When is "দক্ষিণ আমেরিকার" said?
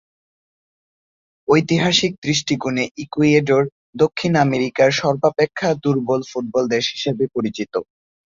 3.95-4.89